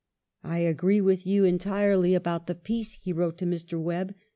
[0.43, 3.79] "I agree with you entirely about the peace," he wrote to Mr.
[3.79, 4.15] Webbe.